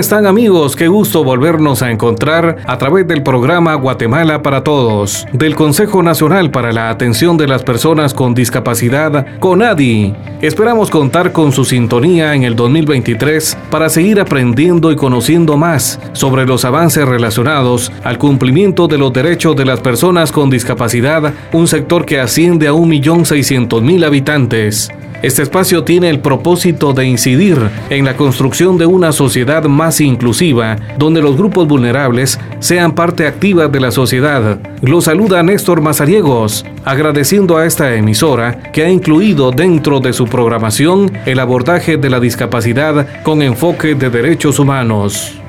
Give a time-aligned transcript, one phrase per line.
[0.00, 0.76] Están amigos?
[0.76, 6.50] Qué gusto volvernos a encontrar a través del programa Guatemala para Todos, del Consejo Nacional
[6.50, 10.14] para la Atención de las Personas con Discapacidad, CONADI.
[10.40, 16.46] Esperamos contar con su sintonía en el 2023 para seguir aprendiendo y conociendo más sobre
[16.46, 22.06] los avances relacionados al cumplimiento de los derechos de las personas con discapacidad, un sector
[22.06, 24.90] que asciende a 1.600.000 habitantes.
[25.22, 27.58] Este espacio tiene el propósito de incidir
[27.90, 33.68] en la construcción de una sociedad más inclusiva, donde los grupos vulnerables sean parte activa
[33.68, 34.58] de la sociedad.
[34.80, 41.12] Lo saluda Néstor Mazariegos, agradeciendo a esta emisora que ha incluido dentro de su programación
[41.26, 45.39] el abordaje de la discapacidad con enfoque de derechos humanos.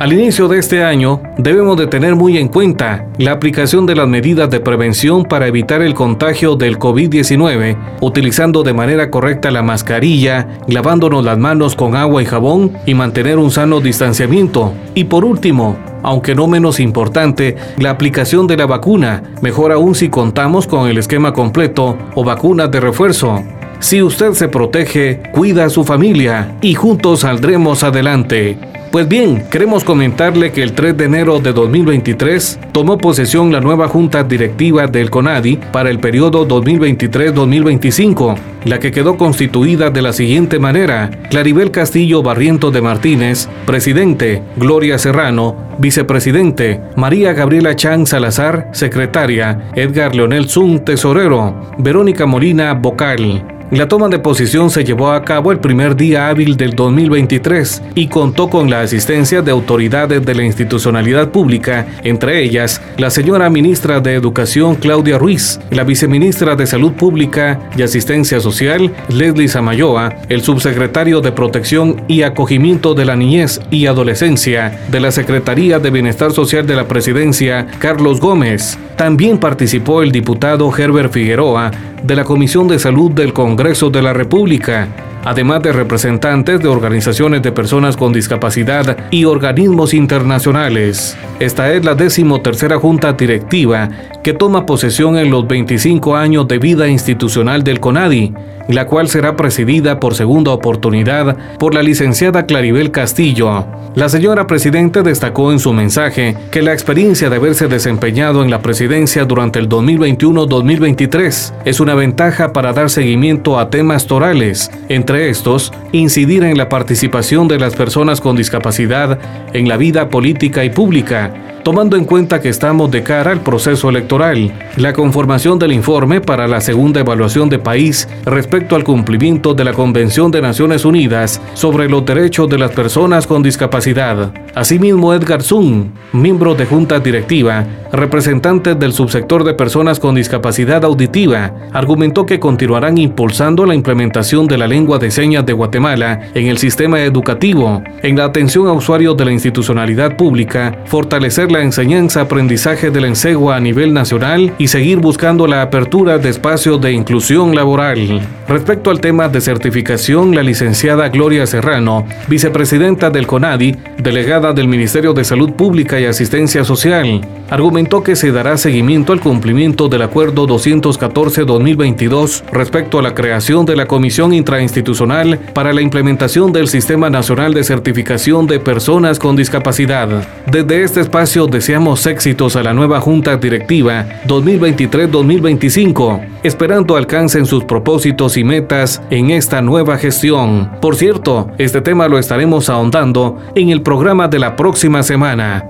[0.00, 4.08] Al inicio de este año, debemos de tener muy en cuenta la aplicación de las
[4.08, 10.48] medidas de prevención para evitar el contagio del COVID-19, utilizando de manera correcta la mascarilla,
[10.68, 14.72] lavándonos las manos con agua y jabón y mantener un sano distanciamiento.
[14.94, 20.08] Y por último, aunque no menos importante, la aplicación de la vacuna, mejor aún si
[20.08, 23.44] contamos con el esquema completo o vacunas de refuerzo.
[23.80, 28.56] Si usted se protege, cuida a su familia y juntos saldremos adelante.
[28.90, 33.86] Pues bien, queremos comentarle que el 3 de enero de 2023 tomó posesión la nueva
[33.86, 40.58] junta directiva del CONADI para el periodo 2023-2025, la que quedó constituida de la siguiente
[40.58, 49.70] manera: Claribel Castillo Barriento de Martínez, presidente, Gloria Serrano, vicepresidente, María Gabriela Chang Salazar, secretaria,
[49.76, 53.59] Edgar Leonel Zun, tesorero, Verónica Molina, vocal.
[53.70, 58.08] La toma de posición se llevó a cabo el primer día hábil del 2023 y
[58.08, 64.00] contó con la asistencia de autoridades de la institucionalidad pública, entre ellas la señora ministra
[64.00, 70.42] de Educación Claudia Ruiz, la viceministra de Salud Pública y Asistencia Social Leslie Samayoa, el
[70.42, 76.32] subsecretario de Protección y Acogimiento de la Niñez y Adolescencia de la Secretaría de Bienestar
[76.32, 78.76] Social de la Presidencia Carlos Gómez.
[78.96, 81.70] También participó el diputado Herbert Figueroa
[82.02, 87.42] de la Comisión de Salud del Congreso de la República, además de representantes de organizaciones
[87.42, 91.16] de personas con discapacidad y organismos internacionales.
[91.38, 93.88] Esta es la decimotercera junta directiva
[94.22, 98.34] que toma posesión en los 25 años de vida institucional del CONADI,
[98.68, 103.66] la cual será presidida por segunda oportunidad por la licenciada Claribel Castillo.
[103.96, 108.62] La señora presidenta destacó en su mensaje que la experiencia de haberse desempeñado en la
[108.62, 115.72] presidencia durante el 2021-2023 es una ventaja para dar seguimiento a temas torales, entre estos,
[115.92, 119.18] incidir en la participación de las personas con discapacidad
[119.52, 123.88] en la vida política y pública, tomando en cuenta que estamos de cara al proceso
[123.88, 129.64] electoral, la conformación del informe para la segunda evaluación de país respecto al cumplimiento de
[129.64, 134.32] la Convención de Naciones Unidas sobre los derechos de las personas con discapacidad.
[134.54, 141.52] Asimismo, Edgar Zun, miembro de junta directiva, representante del subsector de personas con discapacidad auditiva,
[141.72, 146.58] argumentó que continuarán impulsando la implementación de la lengua de señas de Guatemala en el
[146.58, 153.00] sistema educativo, en la atención a usuarios de la institucionalidad pública, fortalecer la enseñanza-aprendizaje de
[153.00, 158.20] la ENSEGUA a nivel nacional y seguir buscando la apertura de espacios de inclusión laboral.
[158.48, 165.12] Respecto al tema de certificación, la licenciada Gloria Serrano, vicepresidenta del CONADI, delegada del Ministerio
[165.12, 167.20] de Salud Pública y Asistencia Social,
[167.50, 173.76] argumentó que se dará seguimiento al cumplimiento del Acuerdo 214-2022 respecto a la creación de
[173.76, 180.08] la Comisión Intrainstitucional para la implementación del Sistema Nacional de Certificación de Personas con Discapacidad.
[180.50, 188.36] Desde este espacio deseamos éxitos a la nueva Junta Directiva 2023-2025, esperando alcancen sus propósitos
[188.36, 190.70] y metas en esta nueva gestión.
[190.80, 195.64] Por cierto, este tema lo estaremos ahondando en el programa de la próxima semana.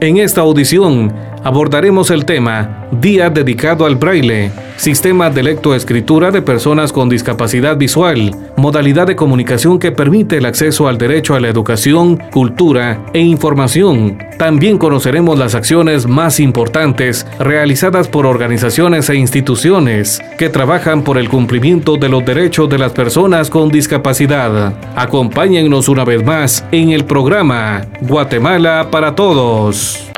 [0.00, 1.12] En esta audición
[1.42, 8.30] abordaremos el tema Día dedicado al braille, sistema de lectoescritura de personas con discapacidad visual,
[8.56, 14.18] modalidad de comunicación que permite el acceso al derecho a la educación, cultura e información.
[14.38, 21.28] También conoceremos las acciones más importantes realizadas por organizaciones e instituciones que trabajan por el
[21.28, 24.74] cumplimiento de los derechos de las personas con discapacidad.
[24.94, 30.15] Acompáñennos una vez más en el programa Guatemala para Todos.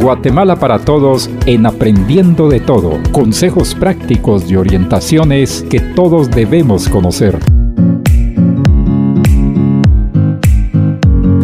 [0.00, 2.98] Guatemala para Todos en Aprendiendo de Todo.
[3.12, 7.59] Consejos prácticos y orientaciones que todos debemos conocer.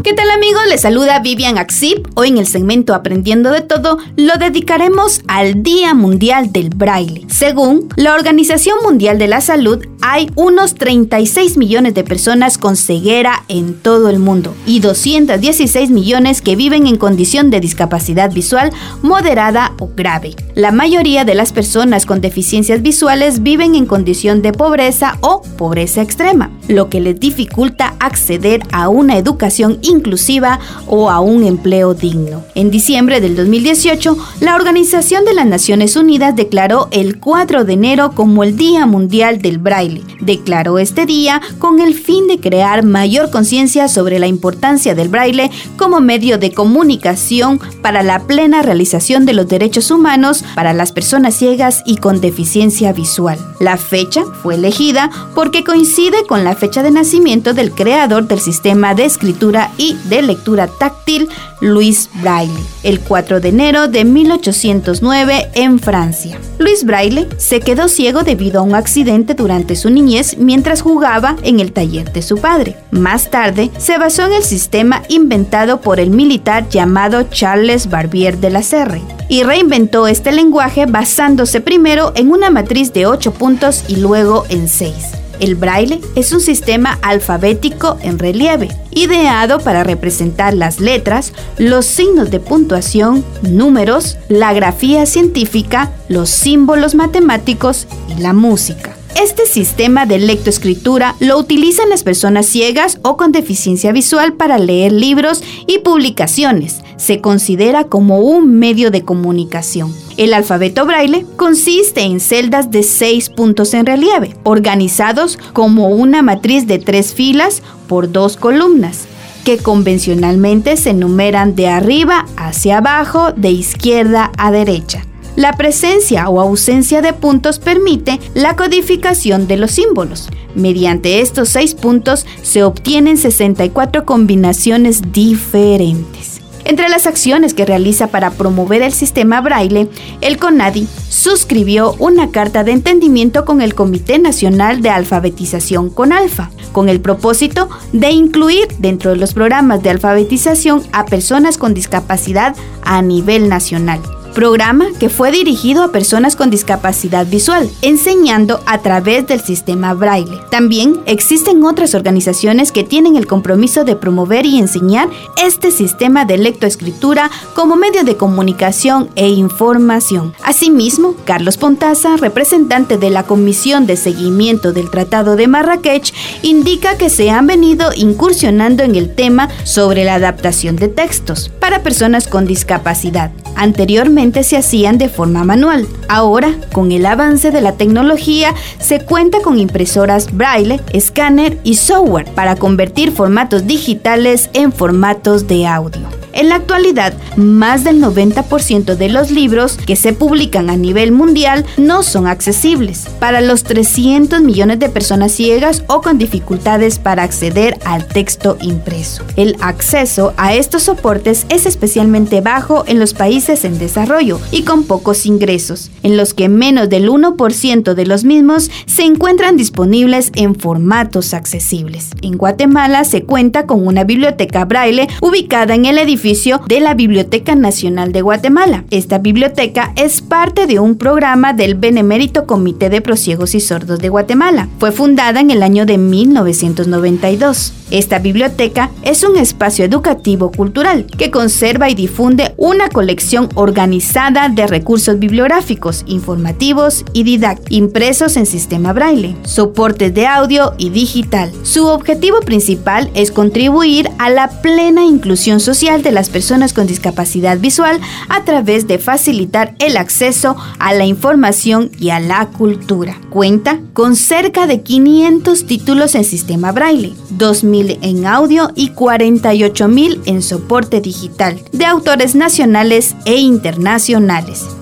[0.07, 0.63] ¿Qué tal amigos?
[0.69, 2.07] Les saluda Vivian Axip.
[2.15, 7.27] Hoy en el segmento Aprendiendo de Todo lo dedicaremos al Día Mundial del Braille.
[7.29, 13.43] Según la Organización Mundial de la Salud, hay unos 36 millones de personas con ceguera
[13.49, 18.71] en todo el mundo y 216 millones que viven en condición de discapacidad visual
[19.03, 20.37] moderada o grave.
[20.55, 26.03] La mayoría de las personas con deficiencias visuales viven en condición de pobreza o pobreza
[26.03, 32.45] extrema, lo que les dificulta acceder a una educación inclusiva o a un empleo digno.
[32.55, 38.13] En diciembre del 2018, la Organización de las Naciones Unidas declaró el 4 de enero
[38.13, 40.05] como el Día Mundial del Braille.
[40.21, 45.51] Declaró este día con el fin de crear mayor conciencia sobre la importancia del braille
[45.77, 51.35] como medio de comunicación para la plena realización de los derechos humanos para las personas
[51.35, 53.39] ciegas y con deficiencia visual.
[53.61, 58.95] La fecha fue elegida porque coincide con la fecha de nacimiento del creador del sistema
[58.95, 61.29] de escritura y de lectura táctil,
[61.61, 62.53] Louis Braille,
[62.83, 66.39] el 4 de enero de 1809 en Francia.
[66.59, 71.61] Louis Braille se quedó ciego debido a un accidente durante su niñez mientras jugaba en
[71.61, 72.77] el taller de su padre.
[72.91, 78.51] Más tarde, se basó en el sistema inventado por el militar llamado Charles Barbier de
[78.51, 83.97] la Serre y reinventó este lenguaje basándose primero en una matriz de 8 puntos y
[83.97, 85.26] luego en 6.
[85.41, 92.31] El braille es un sistema alfabético en relieve, ideado para representar las letras, los signos
[92.31, 97.87] de puntuación, números, la grafía científica, los símbolos matemáticos
[98.17, 98.97] y la música.
[99.21, 104.93] Este sistema de lectoescritura lo utilizan las personas ciegas o con deficiencia visual para leer
[104.93, 106.83] libros y publicaciones.
[106.99, 109.95] Se considera como un medio de comunicación.
[110.17, 116.67] El alfabeto braille consiste en celdas de seis puntos en relieve, organizados como una matriz
[116.67, 119.07] de tres filas por dos columnas
[119.45, 125.07] que convencionalmente se numeran de arriba hacia abajo, de izquierda a derecha.
[125.37, 130.31] La presencia o ausencia de puntos permite la codificación de los símbolos.
[130.57, 136.36] Mediante estos seis puntos se obtienen 64 combinaciones diferentes.
[136.67, 139.89] Entre las acciones que realiza para promover el sistema braille,
[140.21, 146.89] el CONADI suscribió una carta de entendimiento con el Comité Nacional de Alfabetización CONALFA, con
[146.89, 153.01] el propósito de incluir dentro de los programas de alfabetización a personas con discapacidad a
[153.01, 154.01] nivel nacional
[154.37, 160.39] programa que fue dirigido a personas con discapacidad visual, enseñando a través del sistema braille.
[160.51, 165.09] También existen otras organizaciones que tienen el compromiso de promover y enseñar
[165.43, 170.35] este sistema de lectoescritura como medio de comunicación e información.
[170.45, 176.13] Asimismo, Carlos Pontaza, representante de la Comisión de Seguimiento del Tratado de Marrakech,
[176.43, 181.83] indica que se han venido incursionando en el tema sobre la adaptación de textos para
[181.83, 183.33] personas con discapacidad.
[183.57, 185.87] Anteriormente, se hacían de forma manual.
[186.09, 192.33] Ahora, con el avance de la tecnología, se cuenta con impresoras braille, escáner y software
[192.35, 196.07] para convertir formatos digitales en formatos de audio.
[196.37, 201.65] En la actualidad, más del 90% de los libros que se publican a nivel mundial
[201.79, 207.79] no son accesibles para los 300 millones de personas ciegas o con dificultades para acceder
[207.87, 209.25] al texto impreso.
[209.37, 214.16] El acceso a estos soportes es especialmente bajo en los países en desarrollo
[214.51, 219.59] y con pocos ingresos, en los que menos del 1% de los mismos se encuentran
[219.59, 222.11] disponibles en formatos accesibles.
[222.23, 227.55] En Guatemala se cuenta con una biblioteca braille ubicada en el edificio de la Biblioteca
[227.55, 228.85] Nacional de Guatemala.
[228.91, 234.09] Esta biblioteca es parte de un programa del Benemérito Comité de Prosiegos y Sordos de
[234.09, 234.69] Guatemala.
[234.79, 237.75] Fue fundada en el año de 1992.
[237.91, 244.06] Esta biblioteca es un espacio educativo cultural que conserva y difunde una colección organizada
[244.55, 251.53] de recursos bibliográficos, informativos y didácticos, impresos en sistema braille, soportes de audio y digital.
[251.65, 257.59] Su objetivo principal es contribuir a la plena inclusión social de las personas con discapacidad
[257.59, 263.19] visual a través de facilitar el acceso a la información y a la cultura.
[263.29, 270.43] Cuenta con cerca de 500 títulos en sistema braille, 2.000 en audio y 48.000 en
[270.43, 273.86] soporte digital, de autores nacionales e internacionales,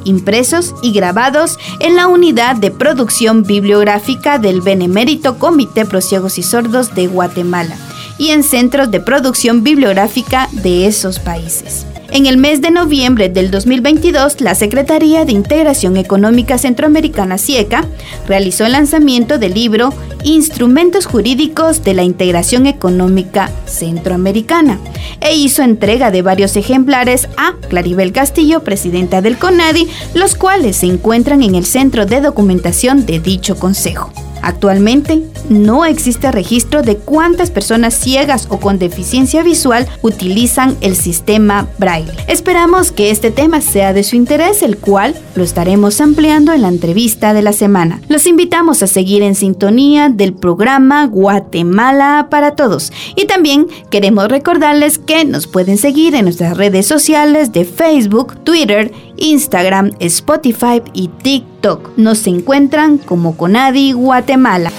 [0.05, 6.43] impresos y grabados en la unidad de producción bibliográfica del Benemérito Comité Pro Ciegos y
[6.43, 7.77] Sordos de Guatemala
[8.17, 11.87] y en centros de producción bibliográfica de esos países.
[12.15, 17.85] En el mes de noviembre del 2022, la Secretaría de Integración Económica Centroamericana CIECA
[18.29, 19.93] realizó el lanzamiento del libro
[20.23, 24.79] Instrumentos Jurídicos de la Integración Económica Centroamericana
[25.21, 30.87] e hizo entrega de varios ejemplares a Claribel Castillo, presidenta del CONADI, los cuales se
[30.87, 34.13] encuentran en el centro de documentación de dicho consejo.
[34.45, 41.67] Actualmente no existe registro de cuántas personas ciegas o con deficiencia visual utilizan el sistema
[41.79, 42.13] Braille.
[42.29, 46.69] Esperamos que este tema sea de su interés, el cual lo estaremos ampliando en la
[46.69, 48.01] entrevista de la semana.
[48.09, 52.93] Los invitamos a seguir en sintonía del programa Guatemala para Todos.
[53.17, 58.93] Y también queremos recordarles que nos pueden seguir en nuestras redes sociales de Facebook, Twitter,
[59.17, 61.97] Instagram, Spotify y TikTok.
[61.97, 64.71] Nos encuentran como Conadi Guatemala.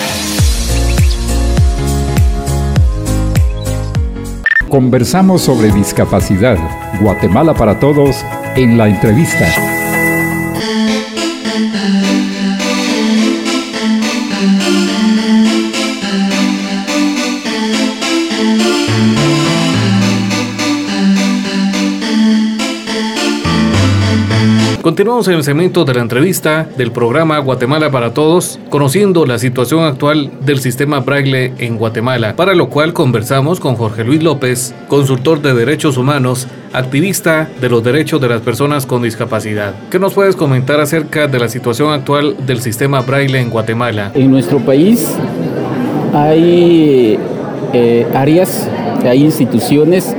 [4.69, 6.57] Conversamos sobre discapacidad.
[6.99, 8.17] Guatemala para todos
[8.55, 9.45] en la entrevista.
[24.85, 29.83] Continuamos en el segmento de la entrevista del programa Guatemala para Todos, conociendo la situación
[29.83, 35.41] actual del sistema Braille en Guatemala, para lo cual conversamos con Jorge Luis López, consultor
[35.41, 39.73] de derechos humanos, activista de los derechos de las personas con discapacidad.
[39.89, 44.11] ¿Qué nos puedes comentar acerca de la situación actual del sistema Braille en Guatemala?
[44.13, 45.15] En nuestro país
[46.13, 47.17] hay
[47.73, 48.69] eh, áreas,
[49.03, 50.15] hay instituciones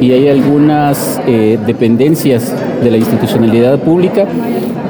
[0.00, 4.26] y hay algunas eh, dependencias de la institucionalidad pública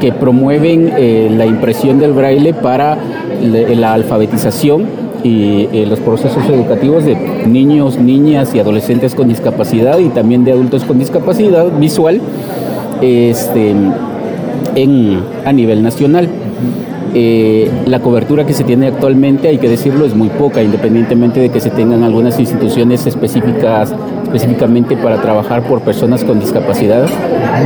[0.00, 2.98] que promueven eh, la impresión del braille para
[3.40, 10.08] la alfabetización y eh, los procesos educativos de niños, niñas y adolescentes con discapacidad y
[10.08, 12.20] también de adultos con discapacidad visual
[13.02, 13.74] este,
[14.74, 16.28] en, a nivel nacional.
[17.14, 21.48] Eh, la cobertura que se tiene actualmente, hay que decirlo, es muy poca, independientemente de
[21.48, 23.94] que se tengan algunas instituciones específicas
[24.36, 27.06] específicamente para trabajar por personas con discapacidad,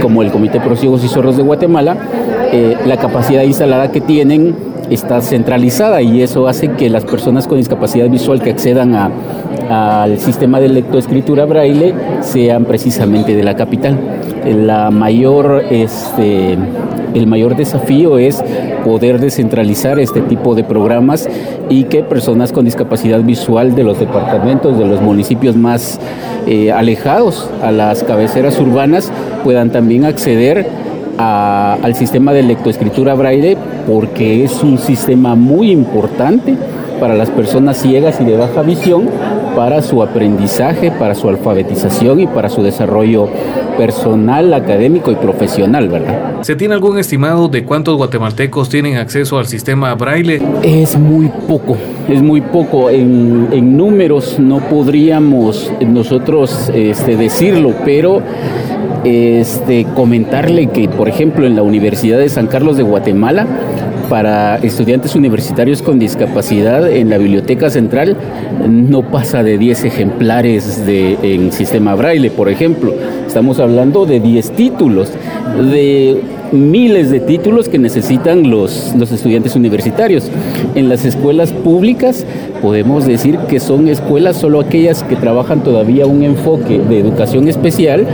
[0.00, 1.96] como el Comité Pro Ciegos y Sordos de Guatemala,
[2.52, 4.54] eh, la capacidad instalada que tienen
[4.88, 8.94] está centralizada y eso hace que las personas con discapacidad visual que accedan
[9.68, 13.98] al sistema de lectoescritura braille sean precisamente de la capital.
[14.44, 16.56] La mayor este,
[17.14, 18.42] el mayor desafío es
[18.84, 21.28] poder descentralizar este tipo de programas
[21.68, 26.00] y que personas con discapacidad visual de los departamentos, de los municipios más
[26.52, 29.12] eh, alejados a las cabeceras urbanas
[29.44, 30.66] puedan también acceder
[31.16, 36.56] al sistema de lectoescritura braille porque es un sistema muy importante
[37.00, 39.08] para las personas ciegas y de baja visión,
[39.56, 43.28] para su aprendizaje, para su alfabetización y para su desarrollo
[43.76, 46.42] personal, académico y profesional, ¿verdad?
[46.42, 50.40] ¿Se tiene algún estimado de cuántos guatemaltecos tienen acceso al sistema braille?
[50.62, 51.76] Es muy poco,
[52.08, 52.90] es muy poco.
[52.90, 58.22] En, en números no podríamos nosotros este, decirlo, pero
[59.04, 63.46] este, comentarle que, por ejemplo, en la Universidad de San Carlos de Guatemala,
[64.10, 68.16] para estudiantes universitarios con discapacidad en la Biblioteca Central
[68.68, 72.92] no pasa de 10 ejemplares de, en sistema braille, por ejemplo.
[73.24, 75.12] Estamos hablando de 10 títulos,
[75.56, 80.28] de miles de títulos que necesitan los, los estudiantes universitarios.
[80.74, 82.26] En las escuelas públicas
[82.60, 88.06] podemos decir que son escuelas solo aquellas que trabajan todavía un enfoque de educación especial,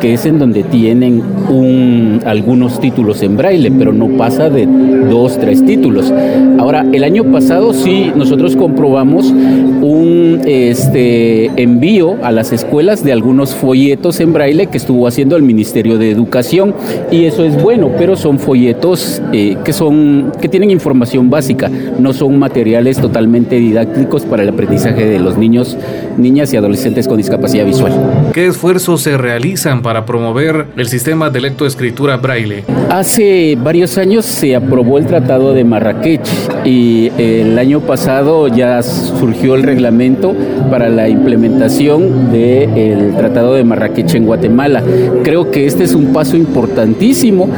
[0.00, 5.38] que es en donde tienen un, algunos títulos en braille, pero no pasa de dos,
[5.38, 6.12] tres títulos.
[6.58, 13.54] Ahora, el año pasado sí nosotros comprobamos un este, envío a las escuelas de algunos
[13.54, 16.74] folletos en braille que estuvo haciendo el Ministerio de Educación
[17.10, 22.12] y eso es bueno, pero son folletos eh, que, son, que tienen información básica, no
[22.12, 23.91] son materiales totalmente didácticos
[24.28, 25.76] para el aprendizaje de los niños,
[26.16, 27.92] niñas y adolescentes con discapacidad visual.
[28.32, 32.64] ¿Qué esfuerzos se realizan para promover el sistema de lectoescritura braille?
[32.90, 36.26] Hace varios años se aprobó el Tratado de Marrakech
[36.64, 40.34] y el año pasado ya surgió el reglamento
[40.70, 44.82] para la implementación del Tratado de Marrakech en Guatemala.
[45.22, 47.48] Creo que este es un paso importantísimo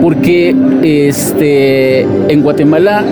[0.00, 3.04] porque este, en Guatemala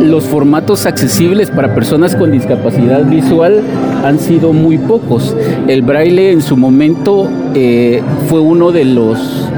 [0.00, 3.62] los formatos accesibles para personas con discapacidad visual
[4.04, 5.36] han sido muy pocos.
[5.68, 9.48] El braille en su momento eh, fue uno de los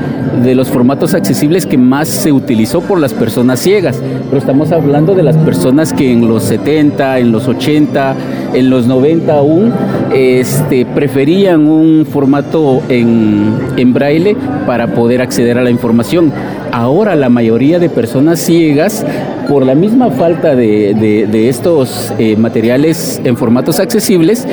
[0.43, 5.15] de los formatos accesibles que más se utilizó por las personas ciegas, pero estamos hablando
[5.15, 8.17] de las personas que en los 70, en los 80,
[8.55, 9.73] en los 90 aún
[10.15, 16.33] este, preferían un formato en, en braille para poder acceder a la información.
[16.73, 19.05] Ahora la mayoría de personas ciegas,
[19.49, 24.47] por la misma falta de, estos eh, materiales en formatos accesibles,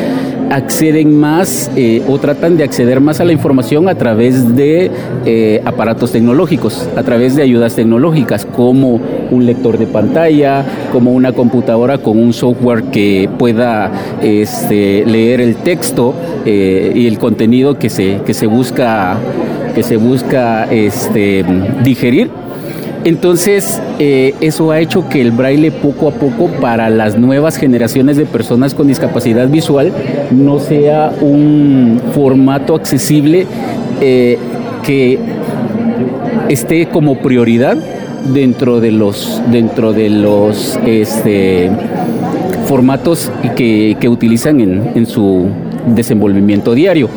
[0.49, 4.91] acceden más eh, o tratan de acceder más a la información a través de
[5.25, 8.99] eh, aparatos tecnológicos, a través de ayudas tecnológicas como
[9.31, 13.91] un lector de pantalla, como una computadora con un software que pueda
[14.21, 16.13] este, leer el texto
[16.45, 19.17] y el contenido que se, que se busca
[19.73, 21.45] que se busca este,
[21.83, 22.31] digerir.
[23.05, 28.17] Entonces, eh, eso ha hecho que el braille poco a poco para las nuevas generaciones
[28.17, 29.93] de personas con discapacidad visual
[30.31, 33.47] no sea un formato accesible
[34.01, 34.37] eh,
[34.83, 35.17] que
[36.49, 37.77] esté como prioridad
[38.33, 41.71] dentro de los, dentro de los este,
[42.65, 45.47] formatos que, que utilizan en, en su
[45.87, 47.09] desenvolvimiento diario.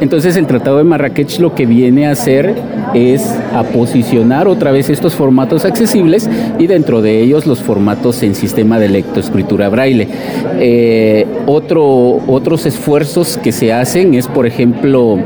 [0.00, 2.54] Entonces el Tratado de Marrakech lo que viene a hacer
[2.94, 3.22] es
[3.52, 8.78] a posicionar otra vez estos formatos accesibles y dentro de ellos los formatos en sistema
[8.78, 10.08] de lectoescritura braille.
[10.58, 11.84] Eh, otro,
[12.26, 15.18] otros esfuerzos que se hacen es, por ejemplo,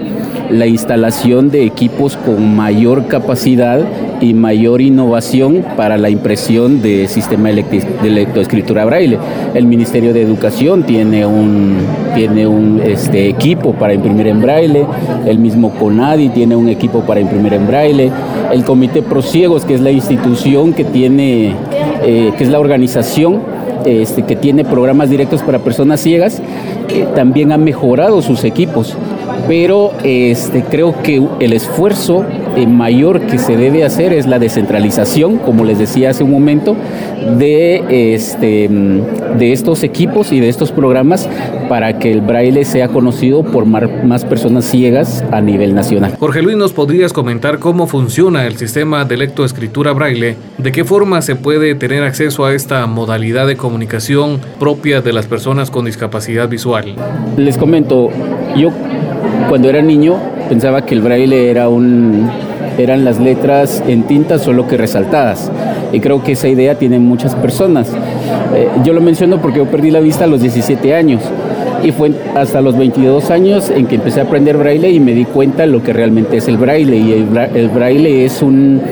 [0.50, 3.80] la instalación de equipos con mayor capacidad
[4.20, 9.18] y mayor innovación para la impresión de sistema de lectoescritura braille.
[9.54, 11.76] El Ministerio de Educación tiene un,
[12.14, 14.86] tiene un este, equipo para imprimir en braille,
[15.26, 18.10] el mismo CONADI tiene un equipo para imprimir en braille,
[18.52, 21.52] el Comité Prociegos, que es la institución que tiene,
[22.02, 23.40] eh, que es la organización
[23.84, 26.42] este, que tiene programas directos para personas ciegas,
[26.88, 28.96] eh, también ha mejorado sus equipos
[29.48, 32.24] pero este, creo que el esfuerzo
[32.54, 36.76] eh, mayor que se debe hacer es la descentralización, como les decía hace un momento,
[37.38, 38.68] de, este,
[39.38, 41.28] de estos equipos y de estos programas
[41.68, 46.14] para que el braille sea conocido por más personas ciegas a nivel nacional.
[46.18, 50.36] Jorge Luis, ¿nos podrías comentar cómo funciona el sistema de lectoescritura braille?
[50.58, 55.26] ¿De qué forma se puede tener acceso a esta modalidad de comunicación propia de las
[55.26, 56.94] personas con discapacidad visual?
[57.36, 58.10] Les comento,
[58.56, 58.70] yo
[59.48, 60.16] cuando era niño
[60.48, 62.28] pensaba que el braille era un,
[62.76, 65.50] eran las letras en tinta solo que resaltadas.
[65.92, 67.90] Y creo que esa idea tiene muchas personas.
[68.54, 71.22] Eh, yo lo menciono porque yo perdí la vista a los 17 años.
[71.82, 75.24] Y fue hasta los 22 años en que empecé a aprender braille y me di
[75.24, 76.96] cuenta de lo que realmente es el braille.
[76.96, 78.82] Y el, braille es un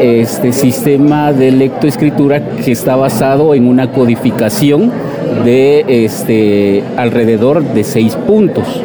[0.00, 4.92] este, sistema de lectoescritura que está basado en una codificación
[5.44, 8.82] de este, alrededor de seis puntos.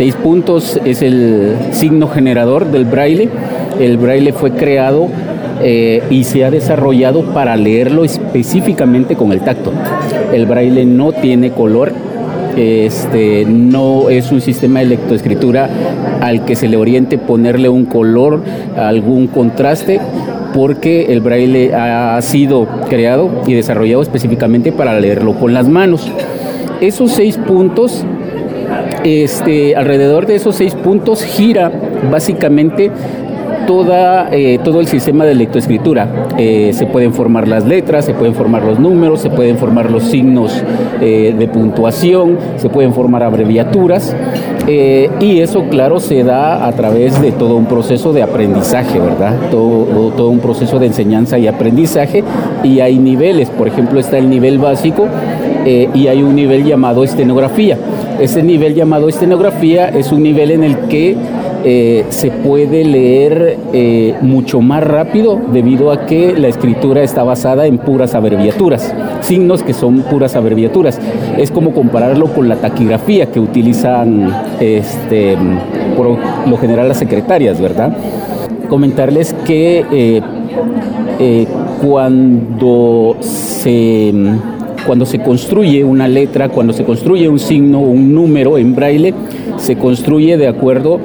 [0.00, 3.28] Seis puntos es el signo generador del braille.
[3.78, 5.08] El braille fue creado
[5.60, 9.70] eh, y se ha desarrollado para leerlo específicamente con el tacto.
[10.32, 11.92] El braille no tiene color,
[12.56, 15.68] este, no es un sistema de lectoescritura
[16.22, 18.42] al que se le oriente ponerle un color,
[18.78, 20.00] algún contraste,
[20.54, 26.10] porque el braille ha sido creado y desarrollado específicamente para leerlo con las manos.
[26.80, 28.06] Esos seis puntos
[29.04, 31.70] este, alrededor de esos seis puntos gira
[32.10, 32.90] básicamente
[33.70, 36.08] toda, eh, todo el sistema de lectoescritura.
[36.36, 40.02] Eh, se pueden formar las letras, se pueden formar los números, se pueden formar los
[40.02, 40.60] signos
[41.00, 44.14] eh, de puntuación, se pueden formar abreviaturas.
[44.66, 49.36] y eso, claro, se da a través de todo un proceso de aprendizaje, ¿verdad?
[49.50, 52.22] Todo, todo un proceso de enseñanza y aprendizaje.
[52.62, 55.06] Y hay niveles, por ejemplo, está el nivel básico
[55.64, 57.76] y hay un nivel llamado estenografía.
[58.20, 61.16] Ese nivel llamado estenografía es un nivel en el que
[61.64, 67.66] eh, se puede leer eh, mucho más rápido debido a que la escritura está basada
[67.66, 71.00] en puras abreviaturas, signos que son puras abreviaturas.
[71.38, 74.30] Es como compararlo con la taquigrafía que utilizan
[74.60, 75.38] este,
[75.96, 77.96] por lo general las secretarias, ¿verdad?
[78.68, 80.22] Comentarles que
[81.18, 81.46] eh,
[81.80, 84.12] cuando se
[84.86, 89.14] cuando se construye una letra, cuando se construye un signo, un número en braille,
[89.58, 91.00] se construye de acuerdo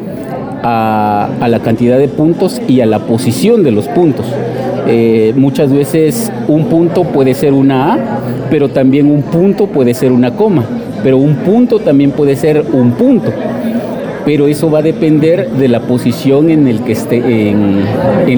[0.63, 4.25] a, la cantidad de puntos y a la posición de los puntos.
[4.87, 7.99] Eh, muchas veces un punto puede ser una A,
[8.49, 10.63] pero también un punto puede ser una coma,
[11.03, 13.31] pero un punto también puede ser un punto.
[14.25, 16.65] Pero eso va a depender de la posición en,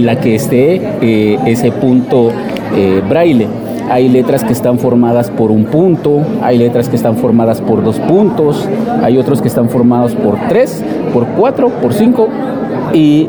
[0.05, 2.31] la que esté eh, ese punto
[2.75, 3.47] eh, braille.
[3.89, 7.99] Hay letras que están formadas por un punto, hay letras que están formadas por dos
[7.99, 8.67] puntos,
[9.01, 12.27] hay otros que están formados por tres, por cuatro, por cinco
[12.93, 13.27] y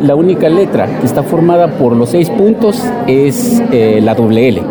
[0.00, 4.62] la única letra que está formada por los seis puntos es eh, la doble L.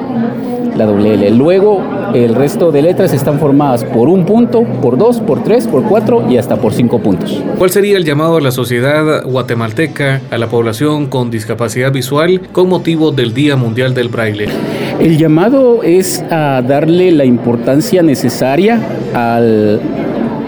[0.76, 1.32] La doble L.
[1.32, 1.82] Luego
[2.24, 6.26] el resto de letras están formadas por un punto, por dos, por tres, por cuatro
[6.30, 7.42] y hasta por cinco puntos.
[7.58, 12.70] ¿Cuál sería el llamado a la sociedad guatemalteca, a la población con discapacidad visual con
[12.70, 14.48] motivo del Día Mundial del Braille?
[15.00, 18.80] El llamado es a darle la importancia necesaria
[19.14, 19.82] al,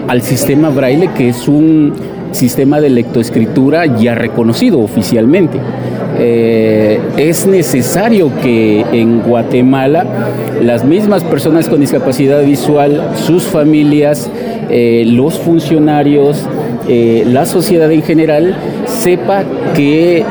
[0.08, 1.92] al sistema Braille, que es un
[2.32, 5.58] sistema de lectoescritura ya reconocido oficialmente.
[6.20, 10.04] Eh, es necesario que en Guatemala
[10.60, 14.28] las mismas personas con discapacidad visual, sus familias,
[14.68, 16.44] eh, los funcionarios,
[16.88, 20.24] eh, la sociedad en general sepa que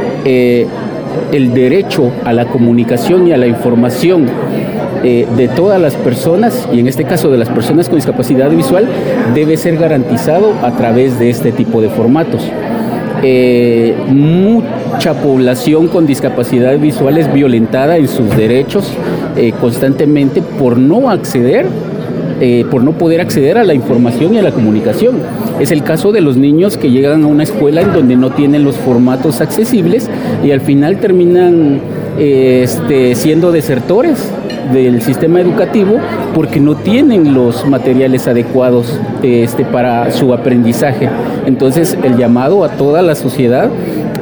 [1.32, 4.28] el derecho a la comunicación y a la información
[5.04, 8.88] de todas las personas, y en este caso de las personas con discapacidad visual,
[9.34, 12.52] debe ser garantizado a través de este tipo de formatos.
[13.24, 18.92] Eh, mucha población con discapacidad visual es violentada en sus derechos
[19.36, 21.66] eh, constantemente por no acceder,
[22.40, 25.16] eh, por no poder acceder a la información y a la comunicación.
[25.60, 28.64] Es el caso de los niños que llegan a una escuela en donde no tienen
[28.64, 30.10] los formatos accesibles
[30.44, 31.82] y al final terminan
[32.20, 34.32] este, siendo desertores
[34.72, 35.98] del sistema educativo
[36.34, 41.10] porque no tienen los materiales adecuados este, para su aprendizaje.
[41.46, 43.70] Entonces el llamado a toda la sociedad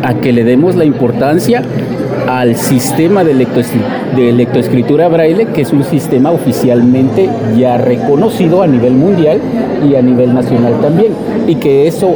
[0.03, 1.63] a que le demos la importancia
[2.27, 3.33] al sistema de,
[4.15, 9.39] de lectoescritura braille, que es un sistema oficialmente ya reconocido a nivel mundial
[9.87, 11.13] y a nivel nacional también.
[11.47, 12.15] Y que eso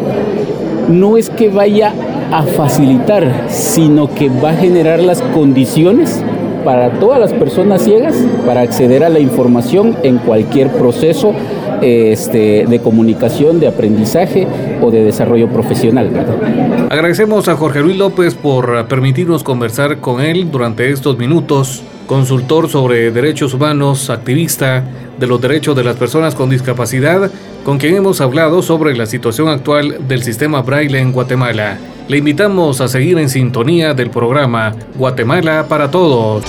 [0.90, 1.94] no es que vaya
[2.32, 6.24] a facilitar, sino que va a generar las condiciones
[6.64, 11.34] para todas las personas ciegas para acceder a la información en cualquier proceso
[11.82, 14.48] este, de comunicación, de aprendizaje
[14.82, 16.10] o de desarrollo profesional.
[16.90, 23.12] Agradecemos a Jorge Luis López por permitirnos conversar con él durante estos minutos, consultor sobre
[23.12, 24.84] derechos humanos, activista
[25.20, 27.30] de los derechos de las personas con discapacidad,
[27.64, 31.78] con quien hemos hablado sobre la situación actual del sistema braille en Guatemala.
[32.10, 36.44] Le invitamos a seguir en sintonía del programa Guatemala para Todos.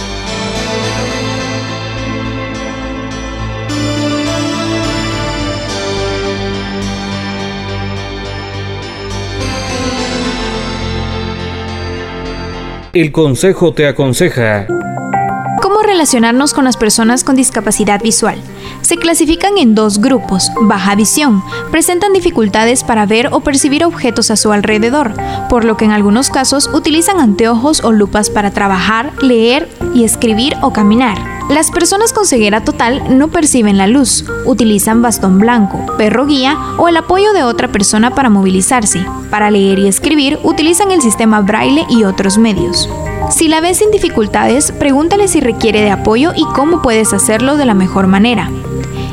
[12.94, 14.66] El Consejo te aconseja.
[15.60, 18.40] ¿Cómo relacionarnos con las personas con discapacidad visual?
[18.90, 20.50] Se clasifican en dos grupos.
[20.62, 21.44] Baja visión.
[21.70, 25.14] Presentan dificultades para ver o percibir objetos a su alrededor,
[25.48, 30.56] por lo que en algunos casos utilizan anteojos o lupas para trabajar, leer y escribir
[30.60, 31.18] o caminar.
[31.48, 36.88] Las personas con ceguera total no perciben la luz, utilizan bastón blanco, perro guía o
[36.88, 39.06] el apoyo de otra persona para movilizarse.
[39.30, 42.88] Para leer y escribir utilizan el sistema braille y otros medios.
[43.30, 47.66] Si la ves sin dificultades, pregúntale si requiere de apoyo y cómo puedes hacerlo de
[47.66, 48.50] la mejor manera.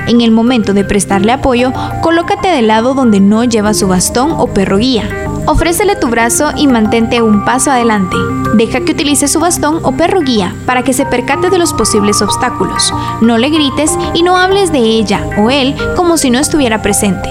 [0.07, 4.47] En el momento de prestarle apoyo, colócate del lado donde no lleva su bastón o
[4.47, 5.03] perro guía.
[5.45, 8.15] Ofrécele tu brazo y mantente un paso adelante.
[8.55, 12.21] Deja que utilice su bastón o perro guía para que se percate de los posibles
[12.21, 12.93] obstáculos.
[13.19, 17.29] No le grites y no hables de ella o él como si no estuviera presente.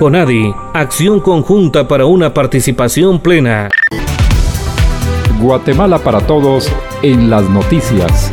[0.00, 3.68] Conadi, acción conjunta para una participación plena.
[5.40, 6.68] Guatemala para todos
[7.02, 8.30] en las noticias.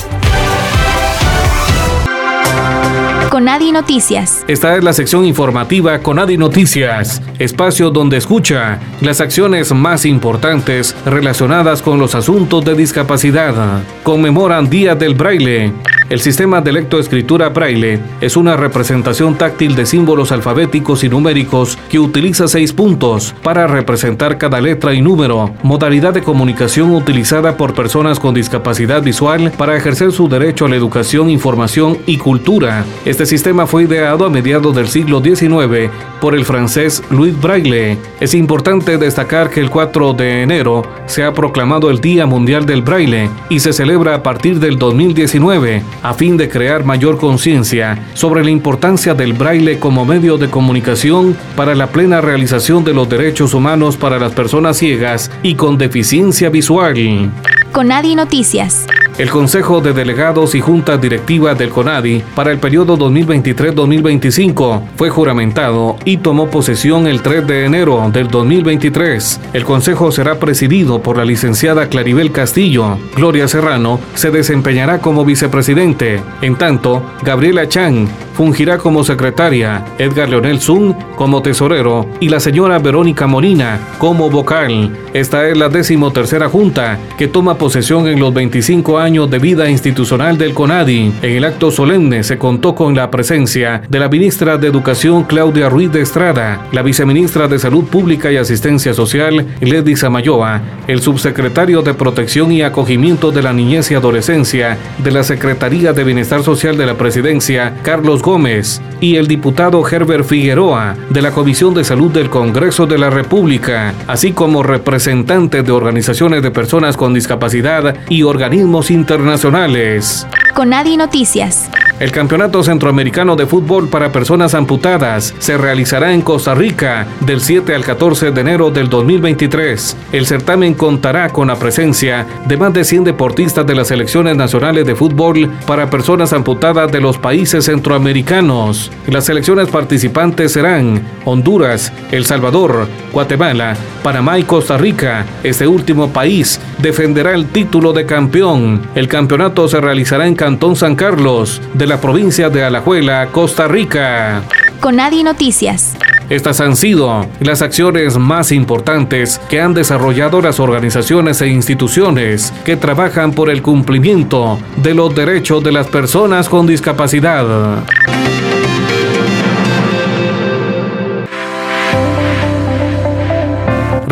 [3.43, 4.45] Conadi Noticias.
[4.47, 11.81] Esta es la sección informativa Conadi Noticias, espacio donde escucha las acciones más importantes relacionadas
[11.81, 13.83] con los asuntos de discapacidad.
[14.03, 15.73] Conmemoran Día del Braille.
[16.09, 21.97] El sistema de lectoescritura braille es una representación táctil de símbolos alfabéticos y numéricos que
[21.97, 28.19] utiliza seis puntos para representar cada letra y número, modalidad de comunicación utilizada por personas
[28.19, 32.83] con discapacidad visual para ejercer su derecho a la educación, información y cultura.
[33.05, 35.89] Este sistema fue ideado a mediados del siglo XIX
[36.19, 37.97] por el francés Louis Braille.
[38.19, 42.81] Es importante destacar que el 4 de enero se ha proclamado el Día Mundial del
[42.81, 48.43] Braille y se celebra a partir del 2019 a fin de crear mayor conciencia sobre
[48.43, 53.53] la importancia del braille como medio de comunicación para la plena realización de los derechos
[53.53, 57.31] humanos para las personas ciegas y con deficiencia visual.
[57.71, 58.85] Con Noticias.
[59.19, 65.97] El Consejo de Delegados y Junta Directiva del CONADI para el periodo 2023-2025 fue juramentado
[66.03, 69.39] y tomó posesión el 3 de enero del 2023.
[69.53, 72.97] El Consejo será presidido por la licenciada Claribel Castillo.
[73.15, 76.19] Gloria Serrano se desempeñará como vicepresidente.
[76.41, 82.79] En tanto, Gabriela Chang fungirá como secretaria, Edgar Leonel Zung como tesorero y la señora
[82.79, 84.97] Verónica Morina como vocal.
[85.13, 90.37] Esta es la decimotercera junta que toma posesión en los 25 años de vida institucional
[90.37, 91.13] del CONADI.
[91.21, 95.67] En el acto solemne se contó con la presencia de la ministra de Educación Claudia
[95.67, 101.81] Ruiz de Estrada, la viceministra de Salud Pública y Asistencia Social Ledy Samayoa, el subsecretario
[101.81, 106.77] de Protección y Acogimiento de la Niñez y Adolescencia de la Secretaría de Bienestar Social
[106.77, 112.09] de la Presidencia Carlos Gómez y el diputado Herbert Figueroa de la Comisión de Salud
[112.09, 118.23] del Congreso de la República, así como representantes de organizaciones de personas con discapacidad y
[118.23, 120.25] organismos internacionales.
[120.53, 121.69] Conadi Noticias.
[121.99, 127.75] El Campeonato Centroamericano de Fútbol para Personas Amputadas se realizará en Costa Rica del 7
[127.75, 129.95] al 14 de enero del 2023.
[130.11, 134.87] El certamen contará con la presencia de más de 100 deportistas de las selecciones nacionales
[134.87, 138.91] de fútbol para personas amputadas de los países centroamericanos.
[139.07, 145.25] Las selecciones participantes serán Honduras, El Salvador, Guatemala, Panamá y Costa Rica.
[145.43, 148.81] Este último país defenderá el título de campeón.
[148.95, 154.43] El campeonato se realizará en Cantón San Carlos de la provincia de Alajuela, Costa Rica.
[154.79, 155.95] Conadi Noticias.
[156.29, 162.77] Estas han sido las acciones más importantes que han desarrollado las organizaciones e instituciones que
[162.77, 167.83] trabajan por el cumplimiento de los derechos de las personas con discapacidad.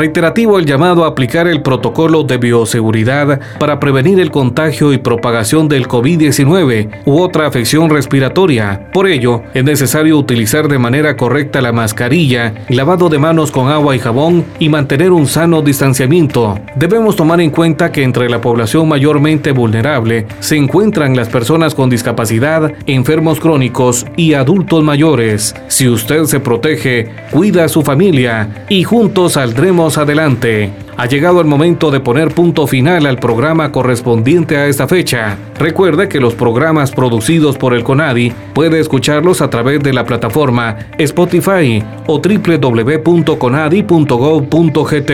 [0.02, 5.68] Reiterativo el llamado a aplicar el protocolo de bioseguridad para prevenir el contagio y propagación
[5.68, 8.90] del COVID-19 u otra afección respiratoria.
[8.94, 13.96] Por ello, es necesario utilizar de manera correcta la mascarilla, lavado de manos con agua
[13.96, 16.58] y jabón y mantener un sano distanciamiento.
[16.76, 21.92] Debemos tomar en cuenta que entre la población mayormente vulnerable se encuentran las personas con
[21.92, 25.54] discapacidad, enfermos crónicos y adultos mayores.
[25.68, 30.72] Si usted se protege, cuida a su familia y juntos saldremos adelante.
[30.98, 35.38] Ha llegado el momento de poner punto final al programa correspondiente a esta fecha.
[35.58, 40.78] Recuerde que los programas producidos por el CONADI puede escucharlos a través de la plataforma
[40.98, 45.12] Spotify o www.conadi.gov.gt.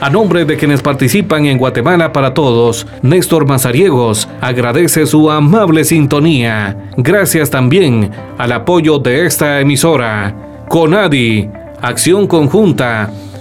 [0.00, 6.76] A nombre de quienes participan en Guatemala para Todos, Néstor Mazariegos agradece su amable sintonía.
[6.96, 10.34] Gracias también al apoyo de esta emisora.
[10.68, 11.48] CONADI,
[11.80, 13.10] acción conjunta